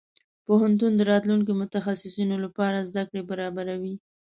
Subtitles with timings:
[0.45, 3.95] پوهنتون د راتلونکي متخصصينو لپاره زده کړې برابروي.